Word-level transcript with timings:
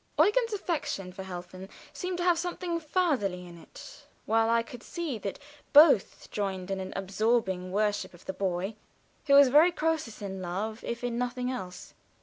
Eugen's 0.17 0.51
affection 0.51 1.11
for 1.11 1.21
Helfen 1.21 1.69
seemed 1.93 2.17
to 2.17 2.23
have 2.23 2.39
something 2.39 2.79
fatherly 2.79 3.45
in 3.45 3.55
it, 3.59 4.07
while 4.25 4.49
I 4.49 4.63
could 4.63 4.81
see 4.81 5.19
that 5.19 5.37
both 5.73 6.31
joined 6.31 6.71
in 6.71 6.79
an 6.79 6.91
absorbing 6.95 7.71
worship 7.71 8.15
of 8.15 8.25
the 8.25 8.33
boy, 8.33 8.73
who 9.27 9.35
was 9.35 9.49
a 9.49 9.51
very 9.51 9.71
Croesus 9.71 10.19
in 10.23 10.41
love 10.41 10.83
if 10.83 11.03
in 11.03 11.19
nothing 11.19 11.51
else. 11.51 11.93